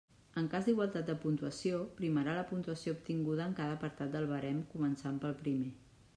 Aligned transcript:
En 0.41 0.45
cas 0.51 0.69
d'igualtat 0.69 1.05
de 1.11 1.15
puntuació, 1.25 1.81
primarà 2.01 2.33
la 2.39 2.47
puntuació 2.53 2.97
obtinguda 2.97 3.47
en 3.51 3.55
cada 3.61 3.77
apartat 3.81 4.13
del 4.19 4.27
barem 4.35 4.67
començant 4.75 5.23
pel 5.27 5.39
primer. 5.47 5.73